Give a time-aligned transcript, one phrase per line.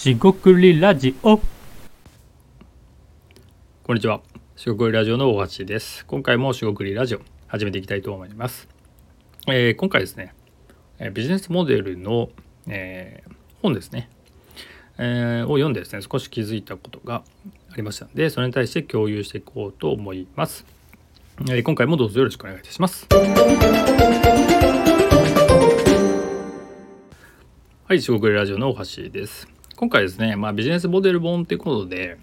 [0.00, 1.36] しごくりラジオ
[3.82, 4.22] こんにちは。
[4.56, 6.06] しごくりラジオの大橋です。
[6.06, 8.66] 今回もしごくりラジオ始めていきたいと思います。
[9.46, 10.32] えー今回ですね、
[11.12, 12.30] ビジネスモデルの、
[12.66, 14.08] えー本ですね、
[14.96, 17.22] えーを読んでですね、少し気づいたことが
[17.70, 20.64] ありましたので、それに対して共有していこうと思います。
[21.40, 23.06] えー今回もどうぞよろしくお願いいたします。
[27.84, 29.59] はい、しごくりラジオの大橋です。
[29.80, 32.18] 今回ですね、まあ、ビジネスモデル本ということで、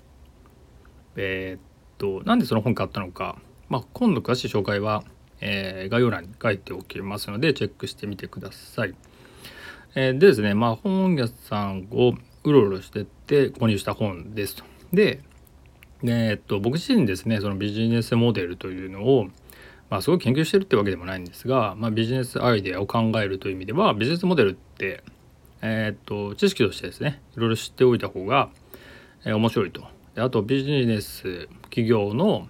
[1.15, 1.61] えーっ
[1.97, 3.35] と、なんでその本買ったのか、
[3.67, 5.03] まあ、今度詳しい紹介は、
[5.41, 8.93] えー概要欄に書いておきますので、チェックしてみてください。
[9.95, 14.63] えーでですね、まあ、本屋さんをうろうろしてって購入した本ですと。
[14.93, 15.21] で、
[16.03, 19.29] えーっと、僕自身ですね、そのビジネスモデルというのを、
[19.89, 25.03] まあ、すごい研究してるってわけでもないんですが、まあ、ビジネスアイデアを考えるという意味では、ビジネスモデルって、
[25.61, 28.49] えーっと、知識としてですね、いろいろ知っておいた方が、
[29.25, 29.83] えー面白いと。
[30.15, 32.47] であとビジネス企業の、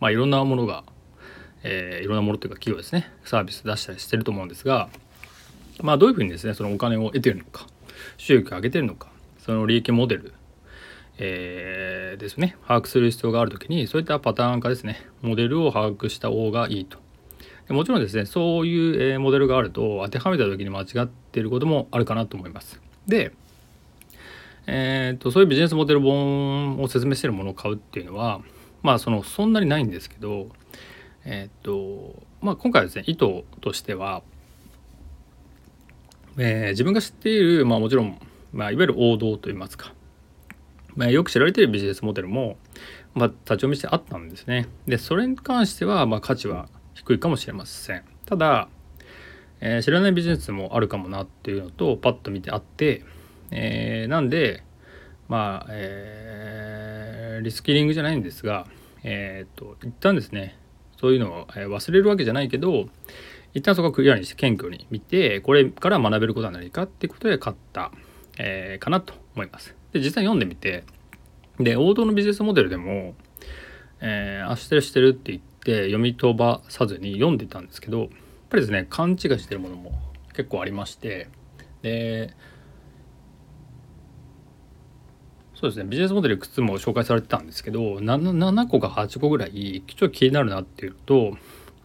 [0.00, 0.84] まあ、いろんなものが、
[1.62, 4.88] えーいろんなものというか企業ですねサービス出したりしてると思うんですが、
[5.80, 7.66] まあ、どういうふうにですねそのお金を得てるのか
[8.18, 10.34] 収益を上げてるのかその利益モデル、
[11.18, 16.98] えーですね把握する必要があるときにそういったパターン化ですねモデルを把握した方がいいと。
[17.68, 22.80] もちろんですねそういう、モデルがあると当てはめた時に間違っていることもあるかなと思います。
[23.06, 23.32] で
[24.70, 28.42] えー、とそういうビジネスモデル本を説明しているものを買うっていうのは
[28.82, 30.48] まあそのそんなにないんですけど、
[31.24, 34.22] えーとまあ、今回はですね意図としては、
[36.36, 38.20] えー自分が知っている、まあ、もちろん、
[38.52, 39.94] まあ、いわゆる王道といいますか、
[40.94, 42.58] まあ、よく知られているビジネスモデルも、
[43.14, 44.68] まあ、立ち読みしてあったんですね。
[44.86, 46.68] でそれに関しては、まあ、価値は
[46.98, 48.02] 低いかもしれません。
[48.26, 48.68] ただ、
[49.60, 53.04] えー知らないビジネスもあるかもなっていうのとパッと見てあって、
[53.50, 54.62] えーなんで
[55.28, 58.66] まあ、えーリスキリングじゃないんですが、
[59.04, 60.58] えー、と一旦ですね
[61.00, 62.88] そういうのを忘れるわけじゃないけど
[63.54, 67.92] 一旦そこはクリアにして謙虚に見てこれから学べることは何かっていうことで買った、
[68.38, 69.74] えーかなと思います。
[69.92, 70.84] で実際読んでみて
[71.60, 73.14] で王道のビジネスモデルでも、
[74.00, 78.08] えー、あしてるしてるって言って読み飛ばさずに読んでたんですけどやっ
[78.48, 79.92] ぱりですね勘違いしてるものも
[80.32, 81.28] 結構ありまして
[81.82, 82.34] で
[85.54, 91.36] そうですねビジネスモデルいくつも紹介されてたんですけど 7, 7個か8個ぐらいちょっと気になるなっていうと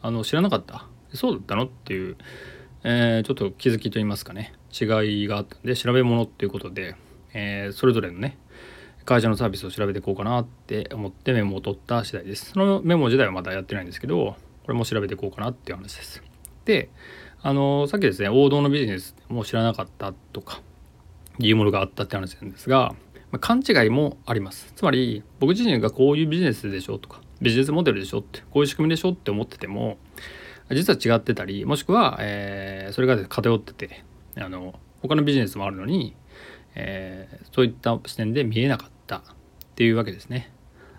[0.02, 0.88] あの知らなかった。
[1.14, 2.18] そうだったのっていう、
[2.84, 6.96] えーちょっと気づきといいますかね違いがあったんで調べ物っていうことで、
[7.34, 8.38] えーそれぞれのね
[9.06, 12.52] 会社のサービスを調べていこうかなって思ってメモを取った次第です。
[12.52, 16.24] そのメモ自体はまだやってないんですけどこれも調べていこうかなっていう話です。
[16.66, 16.90] で
[17.42, 20.62] あのさっきですね王道のビジネスも知らなかったとか
[21.40, 22.96] いうものがあったって話なんですが、
[23.32, 24.72] まあ勘違いもあります。
[24.76, 29.98] つまり僕自身がこういうビジネスでしょとかビジネスモデルでしょってこういう仕組みでしょって思ってても
[30.72, 34.06] 実は違ってたりもしくは、えーそれが偏ってて
[34.38, 36.16] あの他のビジネスもあるのに、
[36.76, 38.93] えーそういった視点で見えなかった。
[39.06, 39.22] たっ
[39.76, 40.52] ていうわけですね。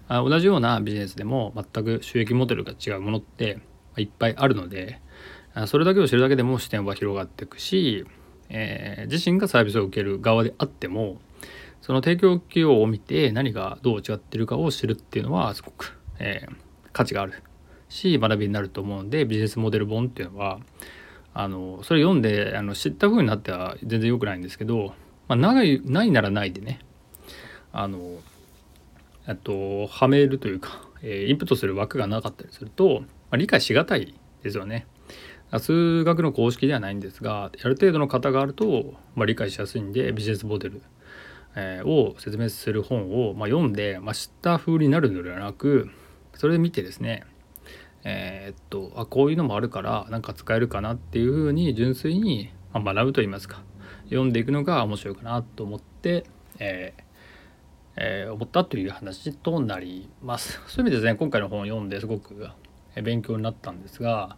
[0.08, 3.58] あ同じようなビジネスでも全く収益モデルが違うものって
[3.96, 5.00] いっぱいあるので
[5.54, 8.04] あそれだけを知るだけでも視点は広がっていくし、
[8.50, 11.18] えー自身がサービスを受ける側であっても
[11.80, 17.42] その提供企業を見て何がどう違ってるかを知るっていうのはすごく、えー価値がある
[17.90, 20.60] し学びになると思うんでビジネスモデル本っていうのは
[21.34, 24.94] あのそれ読んであの知った風になっては全然良くないんですけど、
[25.28, 26.78] まあ、ないないならないでね
[27.76, 28.20] あの
[29.26, 34.86] あとはめるというか、えーインプットする枠がなかったりすると、まあ、理解しがたいですよね。
[35.58, 40.82] 数学の公式ではないんですがある程度の型があると、まあ、理解しやすいんでビジネスモデル、
[41.54, 45.90] えーを説明する本を、まあ、読んで、まあ、知った風になるのではなく
[46.34, 47.24] それで見てですね
[48.02, 53.62] えーっとあこういうのもあるからなんか使えるかなっていうふうに純粋に、ま、学ぶと言いますか
[54.06, 56.24] 読んでいくのが面白いかなと思って、
[56.58, 57.03] えー
[57.96, 60.60] えー思ったという話となります。
[60.68, 62.48] そういう意味でですね今回の本を読んですごく
[63.02, 64.36] 勉強になったんですが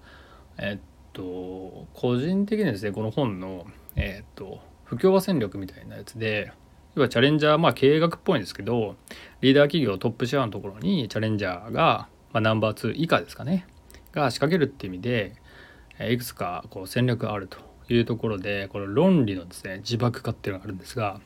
[0.58, 0.80] えっ
[1.12, 3.66] と個人的にですねこの本の
[3.96, 6.52] えっと不協和戦略みたいなやつで
[6.94, 8.96] 要はチャレンジャーまあ経営学っぽいんですけど
[9.40, 13.66] リーダー企業トップシェアのところにチャレンジャーが、まあ、ナンバー2以下ですかね
[14.12, 15.36] が仕掛けるっていう意味で
[16.10, 21.20] いくつかこう戦略があるというところでこの論理のですね自爆化っていうのがあるんですが、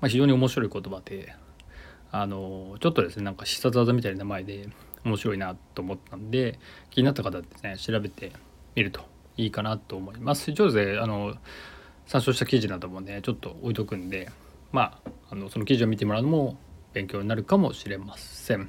[0.00, 1.34] まあ、非常に面白い言葉で
[2.12, 4.68] あのちょっとですねなんか必殺技みたいな名前で
[5.04, 6.58] 面白いなと思ったんで
[6.90, 8.32] 気になった方はですね調べて
[8.74, 9.00] みると
[9.36, 10.50] いいかなと思います。
[10.50, 11.34] 一応ですねあの
[12.06, 14.30] 参照した記事などもねちょっと置いとくんで、
[14.72, 16.56] まああのその記事を見てもらうのも
[16.92, 18.68] 勉強になるかもしれません。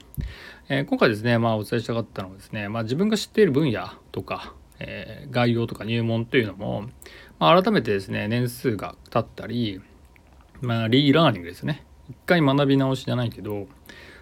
[0.68, 6.90] えー、今回ですね、まあ、お伝えしたかったのはですね、まあ、自分が知っている分野とか、えー、概要とか入門というのも、
[7.40, 9.82] まあ、改めてですね年数が経ったり、
[10.60, 13.68] まあ、リーラーニングですね一回学び直しじゃないけど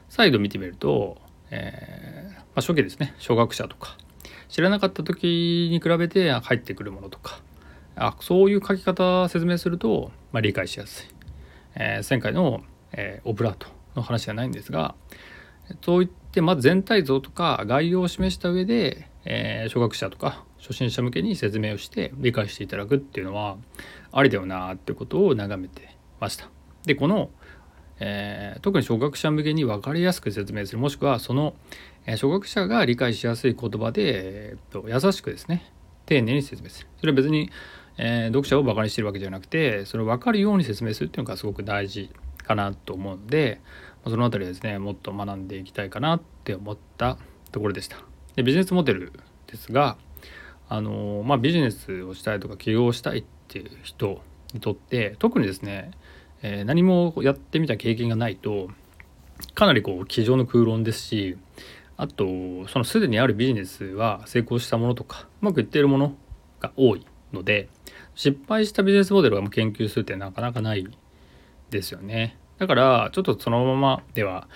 [0.10, 1.18] 再度見てみると、
[1.52, 3.14] えー、まあ、初期ですね。
[3.18, 3.98] 初学者とか。
[4.48, 7.42] 知らなかった時に比べて入ってくるものとか。
[7.96, 11.08] あそういう書き方説明すると、まあ、理解しやすい、
[11.76, 12.62] えー、前回の、
[12.92, 14.96] えー、オブラートの話じゃないんですが
[15.82, 23.58] そう言ってまず全体像とか概要を示した上で、え、初学者とか初心者向けに説明をして理解していただくっていうのは
[24.12, 26.50] ありだよなってことを眺めてました。
[26.86, 27.32] でこの、
[28.00, 31.54] えー、特に初学者向けに分かりやすく説明するもしくはその、
[32.06, 35.72] え、初学者が理解しやすい言葉で、えー、と優しくですね
[36.06, 37.50] 丁寧に説明するそれは別に、
[37.98, 42.12] えー、読者をバカにしてるわけじゃなくてそれを分かるように説明するっていうのがすごく大事
[42.44, 43.62] かなと思うんで
[44.04, 47.18] その辺りですねもっと学んでいきたいかなって思った
[47.52, 47.98] ところでした。
[48.36, 49.14] でビジネスモデル
[49.48, 49.98] ですが
[50.70, 54.22] あの、まあ、ビジネスをしたいとか起業したいっていう人
[54.54, 55.92] にとって特にですね、
[56.42, 58.70] えー、何もやってみた経験がないと
[59.54, 61.38] かなりこう机上の空論ですし
[61.98, 62.26] あと
[62.68, 66.16] そのすでにあるビジネスは成功したものとかうまくいっているもの
[66.60, 67.70] が多いので
[68.16, 70.88] 失敗したビジネスモデルを研究するってなかなかない
[71.70, 72.38] ですよね。
[72.58, 74.48] だからちょっとそのままでは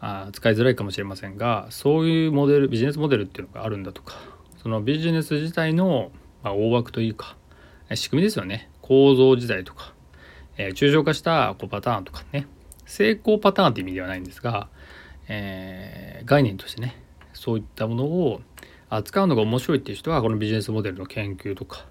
[0.00, 4.14] あ使いづらいかもしれませんがそういうモデルビジネスモデルっていうのがあるんだとか
[4.62, 6.12] そのビジネス自体の、
[6.44, 7.36] ま大枠というか
[7.94, 9.92] 仕組みですよね構造自体とか、
[10.58, 12.46] えー、抽象化したこうパターンとかね。
[12.84, 14.68] 成功パターンって意味ではないんですが、
[15.28, 17.00] えー、概念としてね
[17.34, 18.40] そういったものを
[18.88, 21.84] 扱うのが面白いっていう人はこのビジネスモデルの研究とか、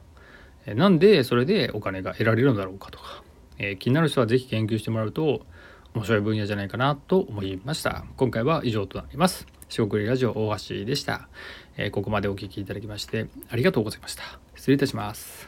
[0.66, 3.24] えー、なんでそれでお金が得られるのだろうかとか、
[3.60, 5.46] えー、気になる人は是非研究してもらうと
[5.94, 8.04] 面白い分野じゃないかなと思いました。
[8.18, 9.48] 今回は以上となります。
[9.70, 11.28] 四国ラジオ大橋でした、
[11.76, 14.24] え、ここまでお聴きいただきましてありがとうございました。
[14.56, 15.47] 失礼いたします。